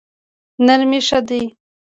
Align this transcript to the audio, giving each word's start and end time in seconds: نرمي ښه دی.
نرمي 0.65 0.99
ښه 1.07 1.19
دی. 1.27 1.43